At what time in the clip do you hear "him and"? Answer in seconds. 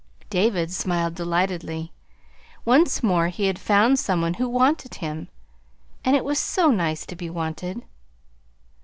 4.95-6.15